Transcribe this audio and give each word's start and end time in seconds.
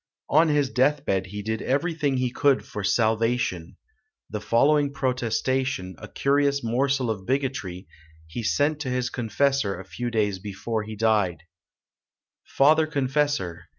On 0.31 0.47
his 0.47 0.71
death 0.71 1.05
bed 1.05 1.27
he 1.27 1.43
did 1.43 1.61
everything 1.61 2.17
he 2.17 2.31
could 2.31 2.65
for 2.65 2.83
salvation. 2.83 3.77
The 4.31 4.41
following 4.41 4.91
protestation, 4.91 5.93
a 5.99 6.07
curious 6.07 6.63
morsel 6.63 7.11
of 7.11 7.27
bigotry, 7.27 7.85
he 8.25 8.41
sent 8.41 8.79
to 8.79 8.89
his 8.89 9.11
confessor 9.11 9.79
a 9.79 9.85
few 9.85 10.09
days 10.09 10.39
before 10.39 10.81
he 10.81 10.95
died: 10.95 11.43
"Father 12.47 12.87
confessor! 12.87 13.65